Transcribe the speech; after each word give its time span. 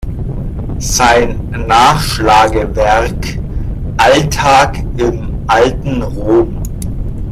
Sein 0.79 1.67
Nachschlagewerk 1.67 3.37
"Alltag 3.97 4.79
im 4.97 5.31
alten 5.45 6.01
Rom. 6.01 6.57